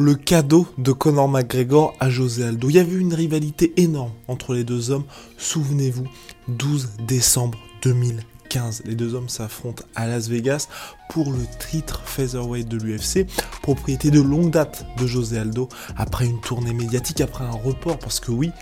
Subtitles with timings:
[0.00, 2.70] Le cadeau de Conor McGregor à José Aldo.
[2.70, 5.04] Il y avait une rivalité énorme entre les deux hommes.
[5.36, 6.06] Souvenez-vous,
[6.48, 8.84] 12 décembre 2015.
[8.86, 10.68] Les deux hommes s'affrontent à Las Vegas
[11.10, 11.40] pour le
[11.70, 13.26] titre featherweight de l'UFC,
[13.60, 15.68] propriété de longue date de José Aldo,
[15.98, 18.52] après une tournée médiatique, après un report, parce que oui,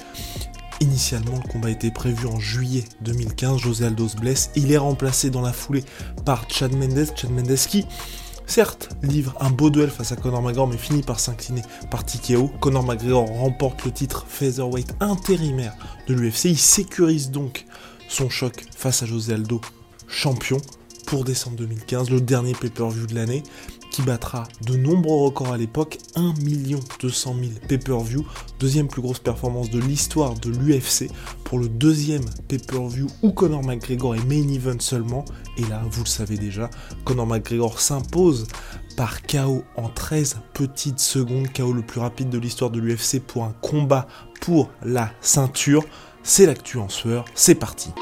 [0.80, 3.58] Initialement, le combat était prévu en juillet 2015.
[3.58, 4.50] José Aldo se blesse.
[4.54, 5.82] Il est remplacé dans la foulée
[6.24, 7.08] par Chad Mendes.
[7.16, 7.84] Chad Mendes qui,
[8.48, 12.48] certes, livre un beau duel face à Conor McGregor, mais finit par s'incliner par TKO.
[12.60, 15.74] Conor McGregor remporte le titre featherweight intérimaire
[16.08, 16.46] de l'UFC.
[16.46, 17.66] Il sécurise donc
[18.08, 19.60] son choc face à José Aldo,
[20.08, 20.58] champion
[21.08, 23.42] pour décembre 2015, le dernier pay-per-view de l'année,
[23.90, 26.34] qui battra de nombreux records à l'époque, 1
[27.00, 28.26] 200 000 pay-per-view,
[28.60, 31.10] deuxième plus grosse performance de l'histoire de l'UFC,
[31.44, 35.24] pour le deuxième pay-per-view où Conor McGregor est main event seulement,
[35.56, 36.68] et là, vous le savez déjà,
[37.06, 38.46] Conor McGregor s'impose
[38.94, 43.44] par KO en 13 petites secondes, KO le plus rapide de l'histoire de l'UFC pour
[43.44, 44.08] un combat
[44.42, 45.84] pour la ceinture.
[46.22, 47.92] C'est l'actu en sueur, c'est parti.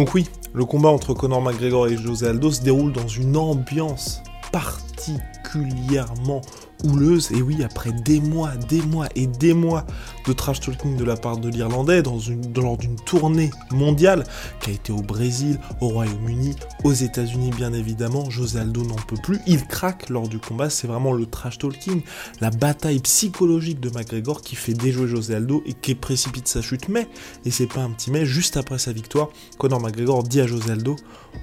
[0.00, 4.22] Donc oui, le combat entre Conor McGregor et José Aldo se déroule dans une ambiance
[4.50, 6.40] particulièrement
[6.84, 7.30] houleuse.
[7.32, 9.86] Et oui, après des mois, des mois et des mois
[10.26, 14.24] de trash talking de la part de l'Irlandais lors d'une tournée mondiale
[14.60, 18.28] qui a été au Brésil, au Royaume-Uni, aux États-Unis bien évidemment.
[18.28, 19.38] José Aldo n'en peut plus.
[19.46, 20.70] Il craque lors du combat.
[20.70, 22.02] C'est vraiment le trash talking,
[22.40, 26.88] la bataille psychologique de McGregor qui fait déjouer José Aldo et qui précipite sa chute.
[26.88, 27.08] Mais,
[27.44, 29.28] et c'est pas un petit mais, juste après sa victoire,
[29.58, 30.96] Conor McGregor dit à José Aldo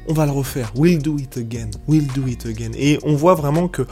[0.08, 2.72] on va le refaire, we'll do it again, we'll do it again.
[2.76, 3.86] Et on voit vraiment que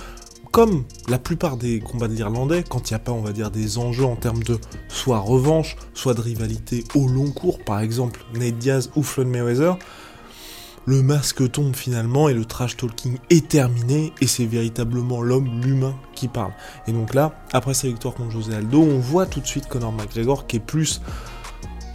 [0.55, 3.51] comme la plupart des combats de l'Irlandais, quand il n'y a pas, on va dire,
[3.51, 4.57] des enjeux en termes de
[4.87, 9.77] soit revanche, soit de rivalité au long cours, par exemple Nate Diaz ou Floyd Mayweather,
[10.85, 15.93] le masque tombe finalement et le trash talking est terminé et c'est véritablement l'homme, l'humain
[16.13, 16.53] qui parle.
[16.87, 19.91] Et donc là, après sa victoire contre José Aldo, on voit tout de suite Conor
[19.91, 21.01] McGregor qui est plus,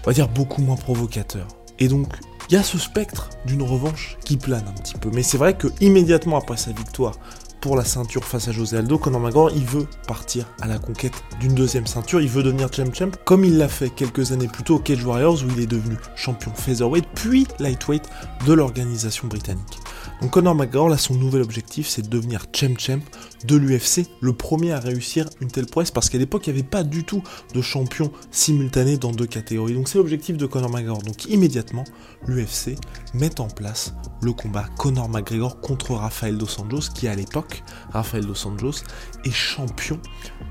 [0.02, 1.48] on va dire, beaucoup moins provocateur.
[1.78, 2.08] Et donc,
[2.50, 5.08] il y a ce spectre d'une revanche qui plane un petit peu.
[5.14, 7.14] Mais c'est vrai que immédiatement après sa victoire
[7.60, 11.22] pour la ceinture face à José Aldo, Conor McGregor, il veut partir à la conquête
[11.40, 14.64] d'une deuxième ceinture, il veut devenir champ champ, comme il l'a fait quelques années plus
[14.64, 18.08] tôt au Cage Warriors, où il est devenu champion featherweight, puis lightweight
[18.46, 19.78] de l'organisation britannique.
[20.20, 23.00] Donc Conor McGregor, là, son nouvel objectif, c'est de devenir champ champ
[23.44, 26.68] de l'UFC, le premier à réussir une telle prouesse, parce qu'à l'époque, il n'y avait
[26.68, 27.22] pas du tout
[27.54, 29.74] de champion simultané dans deux catégories.
[29.74, 31.02] Donc c'est l'objectif de Conor McGregor.
[31.02, 31.84] Donc immédiatement,
[32.26, 32.76] l'UFC
[33.14, 37.62] met en place le combat Conor McGregor contre Rafael Dos Anjos, qui à l'époque,
[37.92, 38.82] Rafael Dos Anjos,
[39.24, 39.98] est champion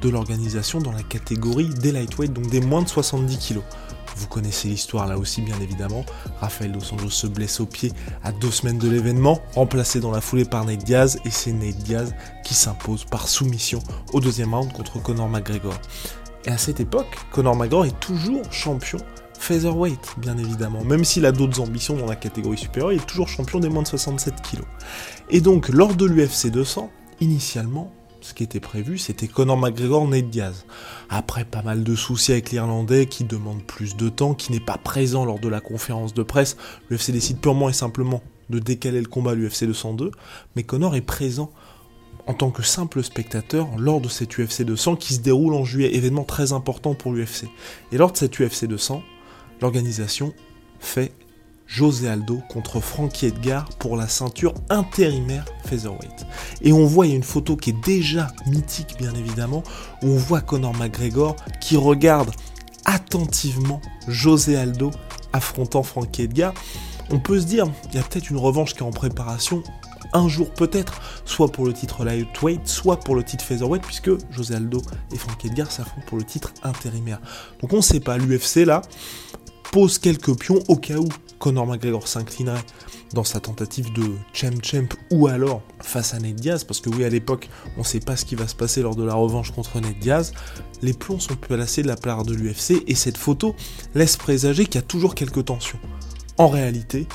[0.02, 3.60] de l'organisation dans la catégorie des lightweight, donc des moins de 70 kg.
[4.16, 6.06] Vous connaissez l'histoire là aussi bien évidemment.
[6.40, 7.92] Rafael Dos Anjos se blesse au pied
[8.24, 11.78] à deux semaines de l'événement, remplacé dans la foulée par Nate Diaz, et c'est Nate
[11.78, 13.80] Diaz qui s'impose par soumission
[14.14, 15.80] au deuxième round contre Conor McGregor.
[16.46, 19.00] Et à cette époque, Conor McGregor est toujours champion
[19.40, 20.84] featherweight, bien évidemment.
[20.84, 23.84] Même s'il a d'autres ambitions dans la catégorie supérieure, il est toujours champion des moins
[23.84, 24.62] de 67 kg.
[25.30, 30.30] Et donc, lors de l'UFC 200, initialement, ce qui était prévu, c'était Conor McGregor, Nate
[30.30, 30.66] Diaz.
[31.10, 34.78] Après pas mal de soucis avec l'Irlandais qui demande plus de temps, qui n'est pas
[34.78, 36.58] présent lors de la conférence de presse,
[36.90, 40.12] l'UFC décide purement et simplement de décaler le combat à l'UFC 202,
[40.56, 41.52] mais Conor est présent
[42.28, 45.96] en tant que simple spectateur lors de cette UFC 200 qui se déroule en juillet,
[45.96, 47.46] événement très important pour l'UFC.
[47.92, 49.02] Et lors de cette UFC 200,
[49.62, 50.34] l'organisation
[50.80, 51.12] fait
[51.70, 56.26] José Aldo contre Frankie Edgar pour la ceinture intérimaire featherweight.
[56.64, 59.62] Et on voit, il y a une photo qui est déjà mythique bien évidemment,
[60.02, 62.32] on voit Conor McGregor qui regarde
[62.86, 64.90] attentivement José Aldo
[65.32, 66.56] affrontant Frankie Edgar.
[67.12, 69.62] On peut se dire, il y a peut-être une revanche qui est en préparation,
[70.14, 74.56] un jour peut-être, soit pour le titre lightweight, soit pour le titre featherweight, puisque José
[74.56, 74.82] Aldo
[75.14, 77.22] et Frankie Edgar s'affrontent pour le titre intérimaire.
[77.62, 78.82] Donc on ne sait pas, l'UFC là
[79.72, 81.08] pose quelques pions au cas où
[81.38, 82.64] Conor McGregor s'inclinerait
[83.14, 87.04] dans sa tentative de champ champ ou alors face à Ned Diaz, parce que oui
[87.04, 89.52] à l'époque on ne sait pas ce qui va se passer lors de la revanche
[89.52, 90.34] contre Ned Diaz,
[90.82, 93.56] les plombs sont placés de la part de l'UFC et cette photo
[93.96, 95.80] laisse présager qu'il y a toujours quelques tensions.
[96.38, 97.08] En réalité,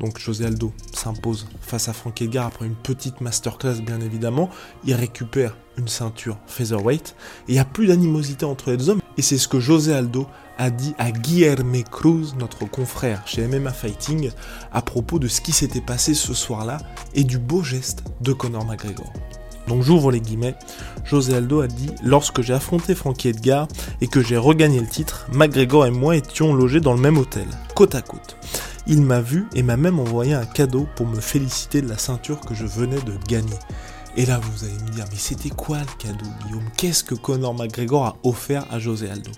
[0.00, 4.48] Donc José Aldo s'impose face à Frank Edgar après une petite masterclass bien évidemment.
[4.84, 7.14] Il récupère une ceinture featherweight
[7.46, 9.02] et il n'y a plus d'animosité entre les deux hommes.
[9.18, 10.26] Et c'est ce que José Aldo
[10.60, 14.30] a dit à Guilherme Cruz, notre confrère chez MMA Fighting,
[14.72, 16.76] à propos de ce qui s'était passé ce soir-là
[17.14, 19.10] et du beau geste de Conor McGregor.
[19.68, 20.54] Donc j'ouvre les guillemets.
[21.02, 23.68] José Aldo a dit Lorsque j'ai affronté Frankie Edgar
[24.02, 27.46] et que j'ai regagné le titre, McGregor et moi étions logés dans le même hôtel,
[27.74, 28.36] côte à côte.
[28.86, 32.40] Il m'a vu et m'a même envoyé un cadeau pour me féliciter de la ceinture
[32.40, 33.56] que je venais de gagner.
[34.16, 36.68] Et là, vous allez me dire, mais c'était quoi le cadeau, Guillaume?
[36.76, 39.30] Qu'est-ce que Conor McGregor a offert à José Aldo?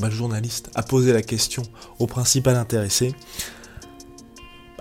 [0.00, 1.62] Le journaliste a posé la question
[1.98, 3.14] au principal intéressé.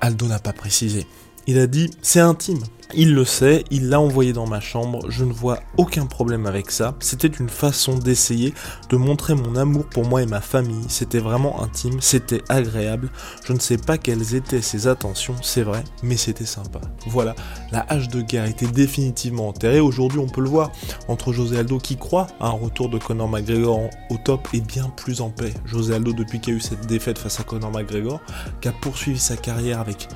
[0.02, 1.06] Aldo n'a pas précisé.
[1.46, 2.64] Il a dit, c'est intime,
[2.96, 6.70] il le sait, il l'a envoyé dans ma chambre, je ne vois aucun problème avec
[6.70, 6.96] ça.
[7.00, 8.54] C'était une façon d'essayer
[8.90, 10.86] de montrer mon amour pour moi et ma famille.
[10.90, 13.10] C'était vraiment intime, c'était agréable.
[13.46, 16.82] Je ne sais pas quelles étaient ses attentions, c'est vrai, mais c'était sympa.
[17.08, 17.36] Voilà,
[17.72, 19.80] la hache de guerre était définitivement enterrée.
[19.80, 20.72] Aujourd'hui, on peut le voir
[21.08, 24.90] entre José Aldo qui croit à un retour de Conor McGregor au top et bien
[24.96, 25.54] plus en paix.
[25.66, 28.22] José Aldo, depuis qu'il y a eu cette défaite face à Conor McGregor,
[28.62, 30.08] qui a poursuivi sa carrière avec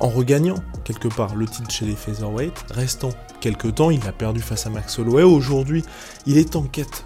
[0.00, 3.10] en regagnant quelque part le titre chez les featherweight, restant
[3.40, 5.22] quelques temps, il a perdu face à Max Holloway.
[5.22, 5.84] Aujourd'hui,
[6.26, 7.04] il est en quête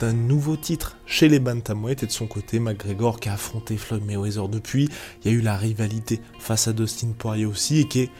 [0.00, 4.04] d'un nouveau titre chez les bantamweight et de son côté McGregor qui a affronté Floyd
[4.04, 4.88] Mayweather depuis.
[5.22, 8.10] Il y a eu la rivalité face à Dustin Poirier aussi et qui est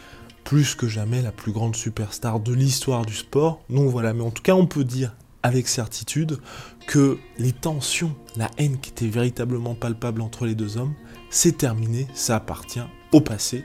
[0.44, 3.62] plus que jamais la plus grande superstar de l'histoire du sport.
[3.69, 6.38] Donc voilà, mais en tout cas on peut dire avec certitude
[6.87, 10.94] que les tensions, la haine qui était véritablement palpable entre les deux hommes,
[11.28, 12.81] c'est terminé, ça appartient
[13.12, 13.64] au passé.